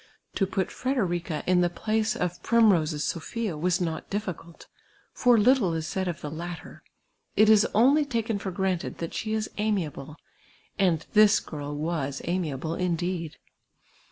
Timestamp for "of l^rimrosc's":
2.15-3.03